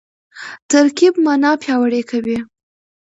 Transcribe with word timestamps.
ترکیب 0.71 1.13
مانا 1.25 1.51
پیاوړې 1.61 2.01
کوي. 2.09 2.37